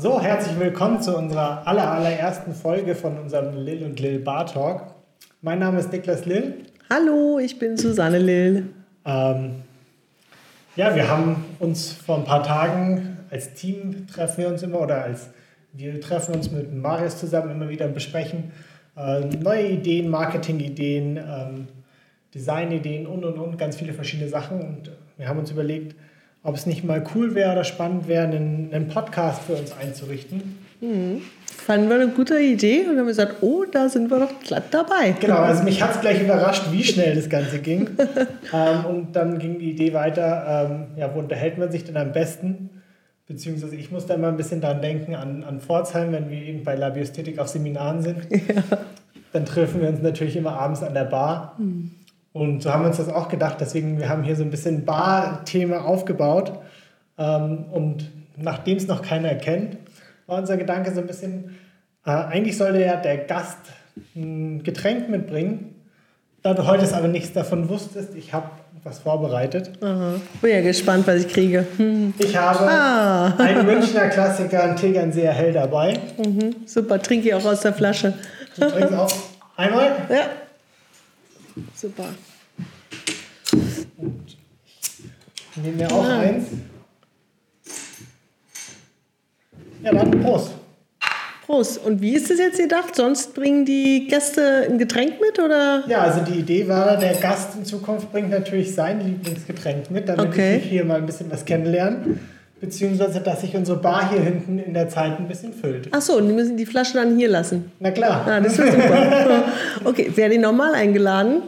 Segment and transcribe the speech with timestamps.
[0.00, 4.94] So, herzlich willkommen zu unserer aller, allerersten Folge von unserem Lil und Lil Bar Talk.
[5.42, 6.66] Mein Name ist Niklas Lil.
[6.88, 8.68] Hallo, ich bin Susanne Lil.
[9.04, 9.56] Ähm,
[10.76, 15.02] ja, wir haben uns vor ein paar Tagen als Team treffen wir uns immer oder
[15.02, 15.30] als
[15.72, 18.52] wir treffen uns mit Marius zusammen immer wieder und besprechen
[18.96, 21.66] äh, neue Ideen, Marketingideen, ähm,
[22.32, 24.60] Designideen und und und ganz viele verschiedene Sachen.
[24.60, 25.96] Und wir haben uns überlegt,
[26.42, 30.58] ob es nicht mal cool wäre oder spannend wäre, einen, einen Podcast für uns einzurichten.
[30.80, 31.22] Mhm.
[31.46, 35.14] Fanden wir eine gute Idee und haben gesagt, oh, da sind wir doch glatt dabei.
[35.20, 37.90] Genau, also mich hat es gleich überrascht, wie schnell das Ganze ging.
[38.54, 42.12] ähm, und dann ging die Idee weiter, ähm, ja, wo unterhält man sich denn am
[42.12, 42.70] besten?
[43.26, 46.64] Beziehungsweise ich muss da immer ein bisschen dran denken, an, an Pforzheim, wenn wir eben
[46.64, 48.26] bei Labiosthetik auf Seminaren sind.
[48.30, 48.62] Ja.
[49.30, 51.54] Dann treffen wir uns natürlich immer abends an der Bar.
[51.58, 51.90] Mhm.
[52.32, 53.56] Und so haben wir uns das auch gedacht.
[53.60, 56.52] Deswegen, wir haben hier so ein bisschen Bar-Thema aufgebaut.
[57.18, 59.76] Ähm, und nachdem es noch keiner kennt,
[60.26, 61.56] war unser Gedanke so ein bisschen,
[62.06, 63.58] äh, eigentlich sollte ja der Gast
[64.14, 65.74] ein Getränk mitbringen.
[66.42, 68.50] Da du heute aber nichts davon wusstest, ich habe
[68.84, 69.72] was vorbereitet.
[69.82, 70.14] Aha.
[70.40, 71.66] Bin ja gespannt, was ich kriege.
[71.76, 72.14] Hm.
[72.18, 73.34] Ich habe ah.
[73.38, 75.98] einen Münchner Klassiker, einen Tegernseer Hell dabei.
[76.16, 76.54] Mhm.
[76.64, 78.14] Super, trinke ich auch aus der Flasche.
[78.54, 79.12] Du trinkst auch
[79.56, 79.96] einmal?
[80.08, 80.47] Ja.
[81.74, 82.08] Super.
[83.96, 84.36] Und
[85.56, 86.18] ich nehme mir auch ja.
[86.20, 86.46] eins.
[89.82, 90.50] Ja, dann Prost.
[91.46, 91.84] Prost.
[91.84, 92.94] Und wie ist das jetzt gedacht?
[92.94, 95.84] Sonst bringen die Gäste ein Getränk mit oder?
[95.88, 100.26] Ja, also die Idee war, der Gast in Zukunft bringt natürlich sein Lieblingsgetränk mit, damit
[100.26, 100.56] okay.
[100.58, 102.20] ich hier mal ein bisschen was kennenlernen.
[102.60, 105.88] Beziehungsweise, dass sich unsere Bar hier hinten in der Zeit ein bisschen füllt.
[105.92, 107.70] Ach so, und die müssen die Flasche dann hier lassen.
[107.78, 108.26] Na klar.
[108.26, 109.44] Ah, das ist super.
[109.84, 111.42] okay, wäre die normal eingeladen?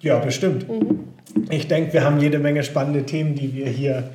[0.00, 0.68] Ja, bestimmt.
[0.68, 1.00] Mhm.
[1.50, 4.10] Ich denke, wir haben jede Menge spannende Themen, die wir hier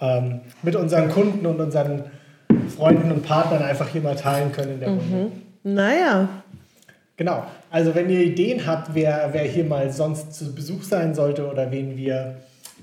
[0.00, 2.04] ähm, mit unseren Kunden und unseren
[2.76, 5.04] Freunden und Partnern einfach hier mal teilen können in der Runde.
[5.04, 5.32] Mhm.
[5.74, 6.28] Naja.
[7.16, 7.44] Genau.
[7.70, 11.70] Also wenn ihr Ideen habt, wer, wer hier mal sonst zu Besuch sein sollte oder
[11.70, 12.36] wen wir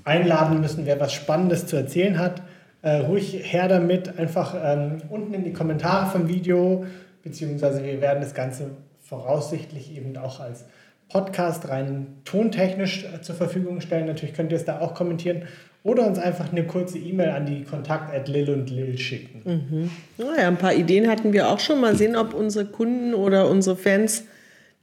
[0.08, 2.42] einladen müssen, wer was Spannendes zu erzählen hat,
[2.82, 4.18] äh, ruhig her damit.
[4.18, 6.86] Einfach ähm, unten in die Kommentare vom Video,
[7.22, 8.70] beziehungsweise wir werden das Ganze
[9.02, 10.64] voraussichtlich eben auch als
[11.08, 14.06] Podcast rein tontechnisch äh, zur Verfügung stellen.
[14.06, 15.42] Natürlich könnt ihr es da auch kommentieren
[15.82, 19.42] oder uns einfach eine kurze E-Mail an die Kontakt at Lil und Lil schicken.
[19.44, 19.90] Mhm.
[20.18, 21.80] Naja, ein paar Ideen hatten wir auch schon.
[21.80, 24.24] Mal sehen, ob unsere Kunden oder unsere Fans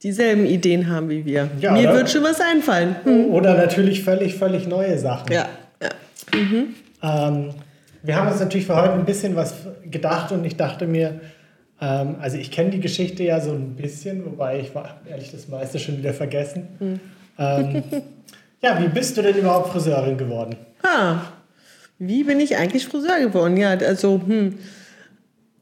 [0.06, 1.50] dieselben Ideen haben wie wir.
[1.60, 1.96] Ja, Mir oder?
[1.96, 2.96] wird schon was einfallen.
[3.04, 3.34] Mhm.
[3.34, 5.34] Oder natürlich völlig, völlig neue Sachen.
[5.34, 5.50] Ja.
[5.82, 5.90] ja.
[6.40, 6.76] Mhm.
[7.02, 7.50] Ähm,
[8.04, 9.56] wir haben uns natürlich für heute ein bisschen was
[9.90, 11.20] gedacht und ich dachte mir,
[11.82, 15.48] ähm, also ich kenne die Geschichte ja so ein bisschen, wobei ich war ehrlich das
[15.48, 16.68] meiste schon wieder vergessen.
[16.80, 17.00] Mhm.
[17.40, 17.84] Ähm,
[18.62, 20.56] ja, wie bist du denn überhaupt Friseurin geworden?
[20.84, 21.22] Ah,
[21.98, 23.58] wie bin ich eigentlich Friseur geworden?
[23.58, 24.60] Ja, also hm,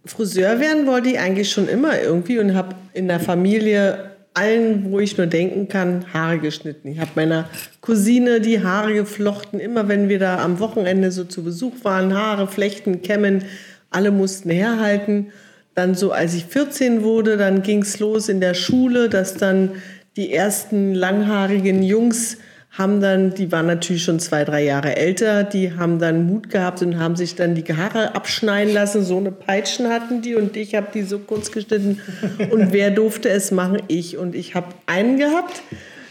[0.03, 4.99] Friseur werden wollte ich eigentlich schon immer irgendwie und habe in der Familie allen, wo
[4.99, 6.88] ich nur denken kann, Haare geschnitten.
[6.88, 7.49] Ich habe meiner
[7.81, 12.47] Cousine die Haare geflochten, immer wenn wir da am Wochenende so zu Besuch waren, Haare
[12.47, 13.45] flechten, kämmen,
[13.91, 15.27] alle mussten herhalten.
[15.75, 19.71] Dann so, als ich 14 wurde, dann ging es los in der Schule, dass dann
[20.16, 22.38] die ersten langhaarigen Jungs
[22.73, 26.81] haben dann, die waren natürlich schon zwei, drei Jahre älter, die haben dann Mut gehabt
[26.81, 29.03] und haben sich dann die Haare abschneiden lassen.
[29.03, 32.01] So eine Peitschen hatten die und ich habe die so kurz geschnitten.
[32.50, 33.81] Und wer durfte es machen?
[33.88, 34.17] Ich.
[34.17, 35.62] Und ich habe einen gehabt,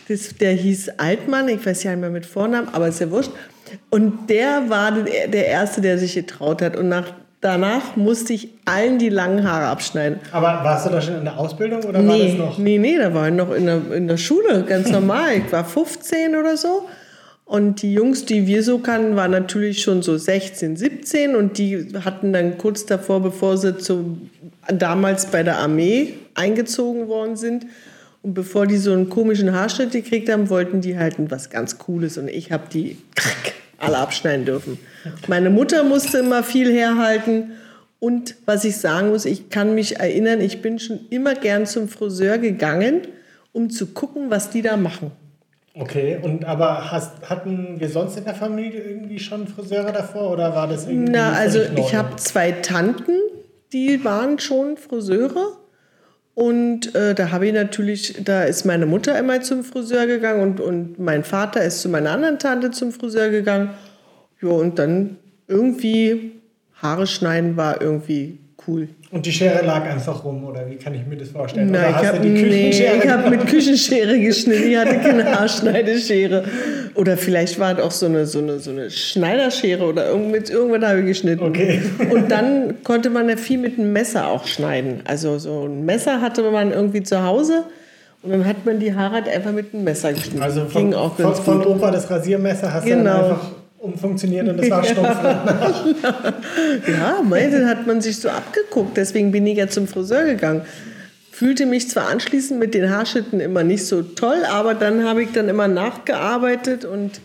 [0.07, 3.33] das, der hieß Altmann, ich weiß ja nicht mehr mit Vornamen, aber ist ja wurscht.
[3.91, 6.77] Und der war der Erste, der sich getraut hat.
[6.77, 10.21] Und nach Danach musste ich allen die langen Haare abschneiden.
[10.31, 12.59] Aber warst du da schon in der Ausbildung oder nee, war das noch?
[12.59, 15.39] Nee, nee, da war ich noch in der, in der Schule, ganz normal.
[15.39, 16.89] Ich war 15 oder so.
[17.45, 21.89] Und die Jungs, die wir so kannten, waren natürlich schon so 16, 17 und die
[22.05, 24.19] hatten dann kurz davor, bevor sie zu,
[24.69, 27.67] damals bei der Armee eingezogen worden sind
[28.23, 32.19] und bevor die so einen komischen Haarschnitt gekriegt haben, wollten die halt was ganz Cooles
[32.19, 32.99] und ich habe die
[33.83, 34.79] alle abschneiden dürfen.
[35.29, 37.53] Meine Mutter musste immer viel herhalten.
[37.99, 41.89] Und was ich sagen muss, ich kann mich erinnern, ich bin schon immer gern zum
[41.89, 43.03] Friseur gegangen,
[43.53, 45.13] um zu gucken, was die da machen.
[45.75, 50.55] Okay, und aber hast, hatten wir sonst in der Familie irgendwie schon Friseure davor oder
[50.55, 51.13] war das irgendwie?
[51.13, 53.17] Na, also ich habe zwei Tanten,
[53.73, 55.59] die waren schon Friseure.
[56.35, 60.61] Und äh, da habe ich natürlich, da ist meine Mutter immer zum Friseur gegangen und,
[60.61, 63.71] und mein Vater ist zu meiner anderen Tante zum Friseur gegangen.
[64.41, 66.41] Ja, und dann irgendwie
[66.75, 68.89] Haare schneiden war irgendwie cool.
[69.11, 71.71] Und die Schere lag einfach rum, oder wie kann ich mir das vorstellen?
[71.71, 74.71] Nein, oder ich habe nee, ich hab mit Küchenschere geschnitten.
[74.71, 76.45] Ich hatte keine Haarschneideschere.
[76.95, 80.51] Oder vielleicht war es auch so eine, so eine, so eine Schneiderschere oder irgend- mit
[80.51, 81.45] irgendwas habe ich geschnitten.
[81.45, 81.81] Okay.
[82.11, 85.01] Und dann konnte man ja viel mit einem Messer auch schneiden.
[85.05, 87.65] Also so ein Messer hatte man irgendwie zu Hause
[88.23, 90.43] und dann hat man die Haare halt einfach mit einem Messer geschnitten.
[90.43, 91.67] Also von, Ging auch von, ganz von gut.
[91.67, 93.05] Opa das Rasiermesser hast du Genau.
[93.05, 93.51] dann einfach
[93.83, 95.09] umfunktioniert und das war stumpf.
[96.87, 98.97] Ja, mei, dann hat man sich so abgeguckt.
[98.97, 100.63] Deswegen bin ich ja zum Friseur gegangen.
[101.33, 105.33] Fühlte mich zwar anschließend mit den Haarschnitten immer nicht so toll, aber dann habe ich
[105.33, 107.21] dann immer nachgearbeitet und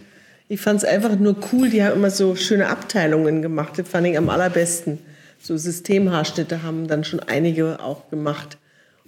[0.50, 1.70] ich fand es einfach nur cool.
[1.70, 3.74] Die haben immer so schöne Abteilungen gemacht.
[3.78, 5.00] Das fand ich am allerbesten.
[5.40, 8.58] So Systemhaarschnitte haben dann schon einige auch gemacht.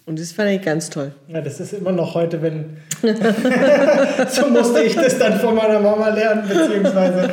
[0.10, 1.12] Und das fand ich ganz toll.
[1.28, 2.78] Ja, das ist immer noch heute, wenn.
[4.28, 7.30] so musste ich das dann von meiner Mama lernen, beziehungsweise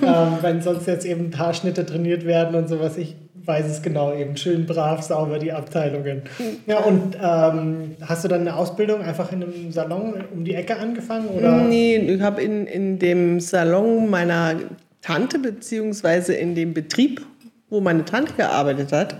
[0.00, 2.96] ähm, wenn sonst jetzt eben Haarschnitte trainiert werden und sowas.
[2.96, 6.22] Ich weiß es genau, eben schön brav, sauber die Abteilungen.
[6.68, 10.76] Ja, und ähm, hast du dann eine Ausbildung einfach in einem Salon um die Ecke
[10.76, 11.26] angefangen?
[11.26, 11.62] Oder?
[11.62, 14.54] Nee, ich habe in, in dem Salon meiner
[15.00, 17.20] Tante, beziehungsweise in dem Betrieb,
[17.68, 19.16] wo meine Tante gearbeitet hat,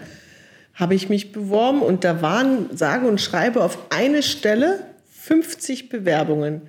[0.75, 4.81] habe ich mich beworben und da waren, sage und schreibe, auf eine Stelle
[5.11, 6.63] 50 Bewerbungen.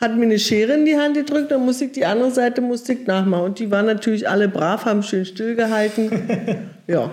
[0.00, 2.92] Hat mir eine Schere in die Hand gedrückt, dann musste ich die andere Seite musste
[2.92, 3.46] ich nachmachen.
[3.46, 6.12] Und die waren natürlich alle brav, haben schön stillgehalten.
[6.86, 7.10] ja,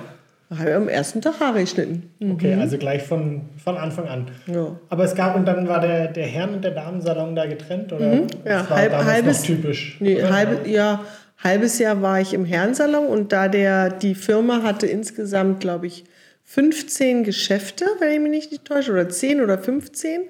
[0.49, 2.11] da habe ich am ersten Tag Haare geschnitten.
[2.33, 4.27] Okay, also gleich von, von Anfang an.
[4.47, 4.79] Ja.
[4.89, 7.91] Aber es gab, und dann war der, der Herren- und der Damensalon da getrennt?
[7.93, 8.27] Oder Mhm.
[8.45, 9.97] Ja, halb- halbes- typisch?
[9.99, 11.03] Nee, halbe, ja,
[11.43, 16.03] halbes Jahr war ich im Herrensalon und da der, die Firma hatte insgesamt, glaube ich,
[16.43, 20.21] 15 Geschäfte, wenn ich mich nicht täusche, oder 10 oder 15.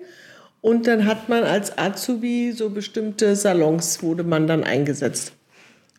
[0.61, 5.33] Und dann hat man als Azubi so bestimmte Salons, wurde man dann eingesetzt.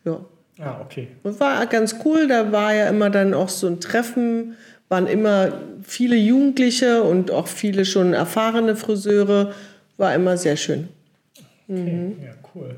[0.03, 0.19] Ja.
[0.59, 1.07] Ah, okay.
[1.23, 4.55] Das war ganz cool, da war ja immer dann auch so ein Treffen,
[4.89, 5.51] waren immer
[5.83, 9.53] viele Jugendliche und auch viele schon erfahrene Friseure,
[9.97, 10.87] war immer sehr schön.
[11.69, 11.91] okay.
[11.91, 12.15] Mhm.
[12.23, 12.75] Ja, cool.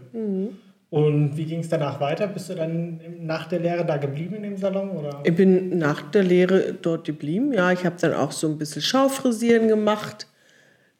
[0.90, 2.28] Und wie ging es danach weiter?
[2.28, 4.90] Bist du dann nach der Lehre da geblieben in dem Salon?
[4.90, 5.22] Oder?
[5.24, 7.54] Ich bin nach der Lehre dort geblieben.
[7.54, 10.25] Ja, ich habe dann auch so ein bisschen Schaufrisieren gemacht.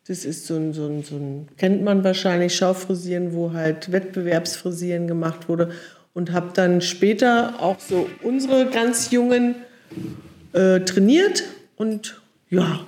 [0.08, 5.08] Das ist so ein, so ein, so ein kennt man wahrscheinlich, Schaufrisieren, wo halt Wettbewerbsfrisieren
[5.08, 5.72] gemacht wurde.
[6.20, 9.56] Und habe dann später auch so unsere ganz Jungen
[10.52, 11.46] äh, trainiert.
[11.78, 12.20] Und
[12.50, 12.82] ja,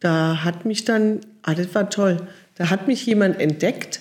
[0.00, 2.16] da hat mich dann, ah, das war toll,
[2.56, 4.00] da hat mich jemand entdeckt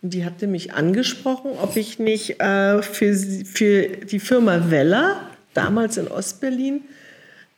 [0.00, 5.20] und die hatte mich angesprochen, ob ich nicht äh, für, für die Firma Weller,
[5.52, 6.80] damals in Ostberlin,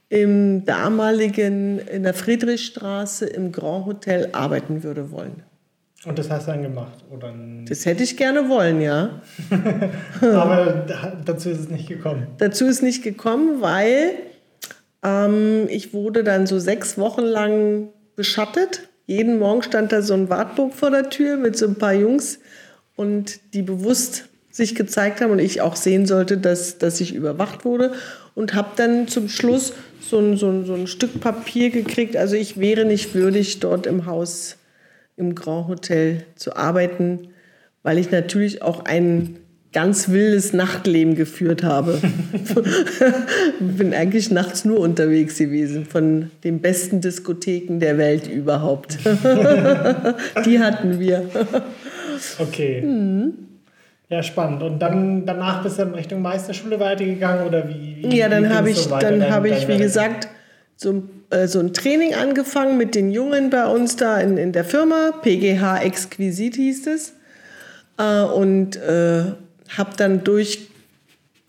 [0.08, 5.44] im damaligen, in der Friedrichstraße im Grand Hotel arbeiten würde wollen.
[6.04, 7.04] Und das hast du dann gemacht?
[7.10, 9.20] Oder ein- Das hätte ich gerne wollen, ja.
[10.20, 12.26] Aber da, dazu ist es nicht gekommen.
[12.38, 14.10] Dazu ist nicht gekommen, weil
[15.04, 18.88] ähm, ich wurde dann so sechs Wochen lang beschattet.
[19.06, 22.40] Jeden Morgen stand da so ein Wartburg vor der Tür mit so ein paar Jungs
[22.96, 27.64] und die bewusst sich gezeigt haben und ich auch sehen sollte, dass, dass ich überwacht
[27.64, 27.92] wurde
[28.34, 32.16] und habe dann zum Schluss so ein, so, ein, so ein Stück Papier gekriegt.
[32.16, 34.56] Also ich wäre nicht würdig, dort im Haus
[35.16, 37.28] im Grand Hotel zu arbeiten,
[37.82, 39.36] weil ich natürlich auch ein
[39.72, 41.98] ganz wildes Nachtleben geführt habe.
[43.60, 48.98] Bin eigentlich nachts nur unterwegs gewesen, von den besten Diskotheken der Welt überhaupt.
[50.44, 51.28] Die hatten wir.
[52.38, 52.82] Okay.
[52.82, 53.32] Mhm.
[54.08, 54.62] Ja, spannend.
[54.62, 58.02] Und dann danach bist du in Richtung Meisterschule weitergegangen oder wie?
[58.02, 60.28] wie Ja, dann habe ich, dann habe ich, wie gesagt,
[60.76, 64.64] so, äh, so ein Training angefangen mit den Jungen bei uns da in, in der
[64.64, 65.12] Firma.
[65.22, 67.14] PGH Exquisit hieß es.
[67.98, 69.24] Äh, und äh,
[69.76, 70.68] habe dann durch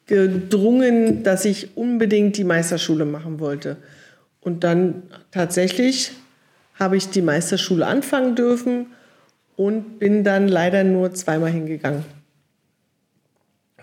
[0.05, 3.77] gedrungen, dass ich unbedingt die Meisterschule machen wollte.
[4.41, 6.11] Und dann tatsächlich
[6.79, 8.87] habe ich die Meisterschule anfangen dürfen
[9.55, 12.03] und bin dann leider nur zweimal hingegangen.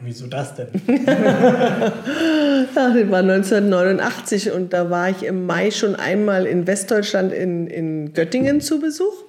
[0.02, 0.69] Wieso das denn?
[1.07, 1.92] ja,
[2.75, 8.14] das war 1989 und da war ich im Mai schon einmal in Westdeutschland in, in
[8.14, 9.25] Göttingen zu Besuch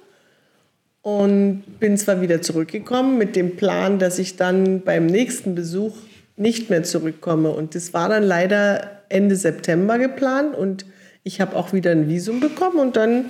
[1.02, 5.94] und bin zwar wieder zurückgekommen mit dem Plan, dass ich dann beim nächsten Besuch
[6.36, 7.50] nicht mehr zurückkomme.
[7.50, 10.86] Und das war dann leider Ende September geplant und
[11.22, 13.26] ich habe auch wieder ein Visum bekommen und dann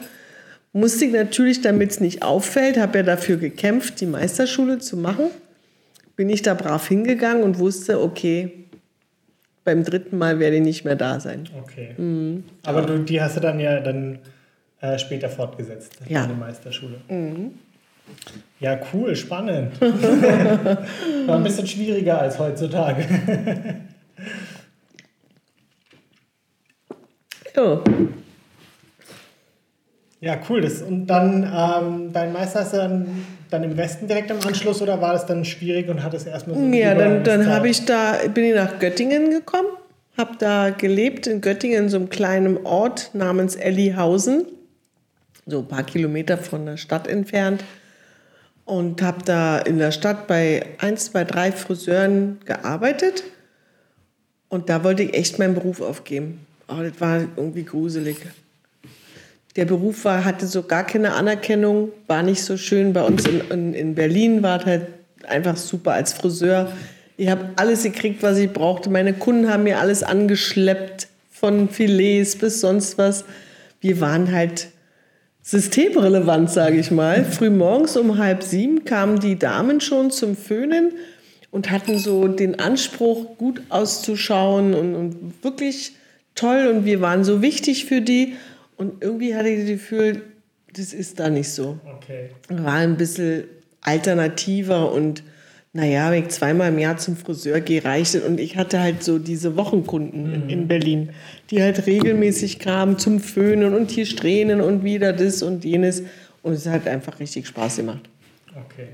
[0.72, 5.24] musste ich natürlich, damit es nicht auffällt, habe ja dafür gekämpft, die Meisterschule zu machen
[6.16, 8.66] bin ich da brav hingegangen und wusste, okay,
[9.64, 11.48] beim dritten Mal werde ich nicht mehr da sein.
[11.62, 11.94] Okay.
[11.96, 12.44] Mhm.
[12.64, 14.18] Aber du, die hast du dann ja dann
[14.80, 16.22] äh, später fortgesetzt, ja.
[16.22, 16.96] deine Meisterschule.
[17.08, 17.52] Mhm.
[18.60, 19.80] Ja, cool, spannend.
[21.26, 23.04] War ein bisschen schwieriger als heutzutage.
[27.56, 27.82] ja.
[30.20, 30.60] Ja, cool.
[30.60, 33.08] Das, und dann, ähm, dein Meister hast du dann,
[33.52, 36.56] dann im Westen direkt im Anschluss oder war das dann schwierig und hat es erstmal
[36.56, 39.68] so Ja, dann, dann habe ich da, bin ich nach Göttingen gekommen,
[40.16, 44.46] habe da gelebt in Göttingen, in so einem kleinen Ort namens Ellihausen,
[45.46, 47.64] so ein paar Kilometer von der Stadt entfernt.
[48.64, 53.24] Und habe da in der Stadt bei eins, zwei, drei Friseuren gearbeitet.
[54.48, 56.46] Und da wollte ich echt meinen Beruf aufgeben.
[56.68, 58.18] Oh, das war irgendwie gruselig.
[59.56, 62.92] Der Beruf war, hatte so gar keine Anerkennung, war nicht so schön.
[62.92, 64.86] Bei uns in, in, in Berlin war es halt
[65.24, 66.72] einfach super als Friseur.
[67.16, 68.88] Ich habe alles gekriegt, was ich brauchte.
[68.88, 73.24] Meine Kunden haben mir alles angeschleppt, von Filets bis sonst was.
[73.80, 74.68] Wir waren halt
[75.42, 77.24] systemrelevant, sage ich mal.
[77.24, 80.92] Früh morgens um halb sieben kamen die Damen schon zum Föhnen
[81.50, 85.96] und hatten so den Anspruch, gut auszuschauen und, und wirklich
[86.36, 86.68] toll.
[86.72, 88.34] Und wir waren so wichtig für die.
[88.82, 90.22] Und irgendwie hatte ich das Gefühl,
[90.72, 91.78] das ist da nicht so.
[91.98, 92.30] Okay.
[92.48, 93.44] War ein bisschen
[93.80, 95.22] alternativer und
[95.72, 98.24] naja, wenn ich zweimal im Jahr zum Friseur gehe, reicht es.
[98.24, 100.48] Und ich hatte halt so diese Wochenkunden mhm.
[100.50, 101.10] in Berlin,
[101.50, 106.02] die halt regelmäßig kamen zum Föhnen und hier Strähnen und wieder das und jenes.
[106.42, 108.10] Und es hat einfach richtig Spaß gemacht.
[108.50, 108.88] Okay.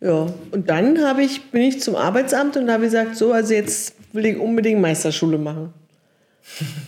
[0.00, 4.24] Ja, und dann ich, bin ich zum Arbeitsamt und habe gesagt, so, also jetzt will
[4.24, 5.74] ich unbedingt Meisterschule machen.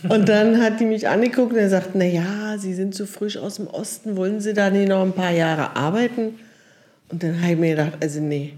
[0.09, 3.37] Und dann hat die mich angeguckt und er sagt, na ja, Sie sind so frisch
[3.37, 6.39] aus dem Osten, wollen Sie da nicht noch ein paar Jahre arbeiten?
[7.09, 8.53] Und dann habe ich mir gedacht, also nee,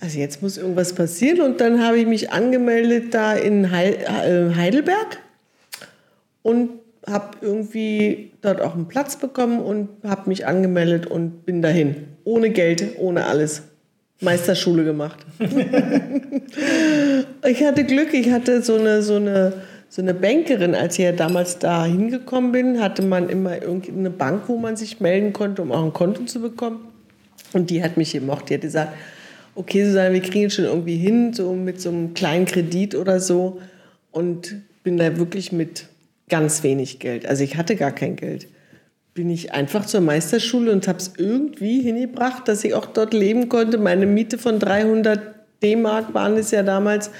[0.00, 1.40] also jetzt muss irgendwas passieren.
[1.40, 5.18] Und dann habe ich mich angemeldet da in äh, Heidelberg
[6.42, 6.70] und
[7.06, 12.08] habe irgendwie dort auch einen Platz bekommen und habe mich angemeldet und bin dahin.
[12.24, 13.62] Ohne Geld, ohne alles.
[14.20, 15.18] Meisterschule gemacht.
[17.46, 19.52] ich hatte Glück, ich hatte so eine, so eine
[19.94, 24.48] so eine Bankerin, als ich ja damals da hingekommen bin, hatte man immer irgendeine Bank,
[24.48, 26.80] wo man sich melden konnte, um auch ein Konto zu bekommen.
[27.52, 28.50] Und die hat mich gemocht.
[28.50, 28.92] Die hat gesagt,
[29.54, 33.20] okay, Susanne, wir kriegen es schon irgendwie hin, so mit so einem kleinen Kredit oder
[33.20, 33.60] so.
[34.10, 35.86] Und bin da wirklich mit
[36.28, 37.24] ganz wenig Geld.
[37.26, 38.48] Also ich hatte gar kein Geld.
[39.14, 43.48] Bin ich einfach zur Meisterschule und habe es irgendwie hingebracht, dass ich auch dort leben
[43.48, 43.78] konnte.
[43.78, 45.20] Meine Miete von 300
[45.62, 47.12] D-Mark waren es ja damals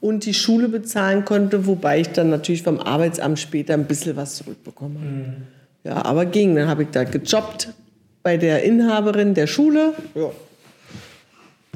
[0.00, 4.36] und die Schule bezahlen konnte, wobei ich dann natürlich vom Arbeitsamt später ein bisschen was
[4.36, 5.06] zurückbekommen habe.
[5.06, 5.34] Mhm.
[5.84, 6.54] Ja, aber ging.
[6.56, 7.68] Dann habe ich da gejobbt
[8.22, 9.94] bei der Inhaberin der Schule.
[10.14, 10.30] Ja.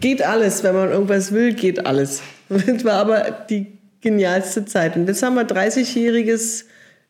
[0.01, 2.23] Geht alles, wenn man irgendwas will, geht alles.
[2.49, 4.97] Das war aber die genialste Zeit.
[4.97, 6.65] Und jetzt haben wir 30-jähriges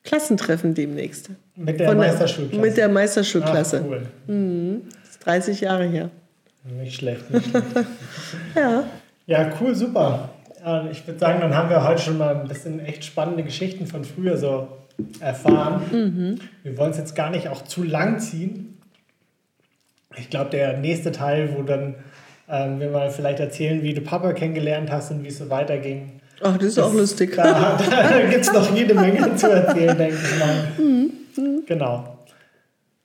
[0.05, 1.31] Klassentreffen demnächst.
[1.57, 2.61] Mit der Meisterschulklasse?
[2.61, 3.83] Mit der Meisterschulklasse.
[3.83, 4.03] Ach, cool.
[4.27, 4.83] Mhm.
[5.03, 6.11] Das ist 30 Jahre her.
[6.65, 7.31] Nicht schlecht.
[7.31, 7.67] Nicht schlecht.
[8.55, 8.85] ja.
[9.27, 10.31] Ja, cool, super.
[10.91, 14.03] Ich würde sagen, dann haben wir heute schon mal ein bisschen echt spannende Geschichten von
[14.05, 14.69] früher so
[15.21, 15.83] erfahren.
[15.93, 16.41] Mhm.
[16.63, 18.79] Wir wollen es jetzt gar nicht auch zu lang ziehen.
[20.17, 21.97] Ich glaube, der nächste Teil, wo dann
[22.49, 26.21] ähm, wir mal vielleicht erzählen, wie du Papa kennengelernt hast und wie es so weiterging.
[26.41, 27.33] Ach, das ist das, auch lustig.
[27.37, 30.69] Da, da gibt es noch jede Menge zu erzählen, denke ich mal.
[30.79, 31.13] Mhm.
[31.37, 31.63] Mhm.
[31.67, 32.19] Genau.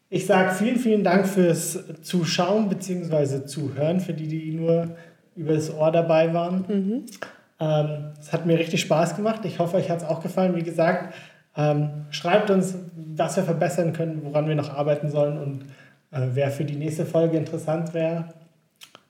[0.09, 3.45] Ich sage vielen, vielen Dank fürs Zuschauen bzw.
[3.45, 4.95] Zuhören, für die, die nur
[5.35, 6.65] über das Ohr dabei waren.
[6.67, 7.05] Mhm.
[7.59, 9.41] Ähm, es hat mir richtig Spaß gemacht.
[9.43, 10.55] Ich hoffe, euch hat es auch gefallen.
[10.55, 11.13] Wie gesagt,
[11.57, 12.75] ähm, schreibt uns,
[13.15, 15.61] was wir verbessern können, woran wir noch arbeiten sollen und
[16.11, 18.33] äh, wer für die nächste Folge interessant wäre.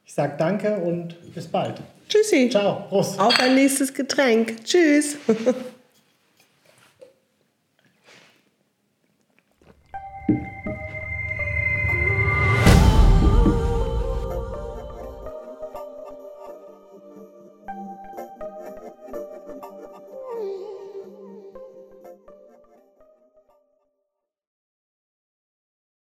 [0.06, 1.82] Ich sage danke und bis bald.
[2.08, 2.50] Tschüssi.
[2.50, 2.86] Ciao.
[2.90, 3.20] Prost.
[3.20, 4.64] Auf ein nächstes Getränk.
[4.64, 5.18] Tschüss.